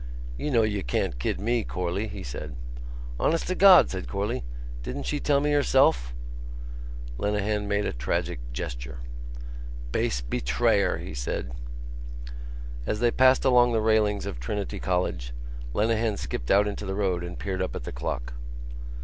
"You 0.35 0.49
know 0.49 0.63
you 0.63 0.83
can't 0.83 1.19
kid 1.19 1.39
me, 1.39 1.63
Corley," 1.63 2.07
he 2.07 2.23
said. 2.23 2.55
"Honest 3.19 3.45
to 3.49 3.53
God!" 3.53 3.91
said 3.91 4.07
Corley. 4.07 4.43
"Didn't 4.81 5.03
she 5.03 5.19
tell 5.19 5.39
me 5.39 5.51
herself?" 5.51 6.15
Lenehan 7.19 7.67
made 7.67 7.85
a 7.85 7.93
tragic 7.93 8.39
gesture. 8.51 8.97
"Base 9.91 10.21
betrayer!" 10.21 10.97
he 10.97 11.13
said. 11.13 11.51
As 12.87 12.99
they 12.99 13.11
passed 13.11 13.45
along 13.45 13.73
the 13.73 13.79
railings 13.81 14.25
of 14.25 14.39
Trinity 14.39 14.79
College, 14.79 15.33
Lenehan 15.71 16.17
skipped 16.17 16.49
out 16.49 16.67
into 16.67 16.87
the 16.87 16.95
road 16.95 17.23
and 17.23 17.37
peered 17.37 17.61
up 17.61 17.75
at 17.75 17.83
the 17.83 17.91
clock. 17.91 18.33